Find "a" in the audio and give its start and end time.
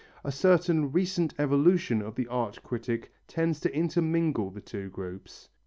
0.23-0.31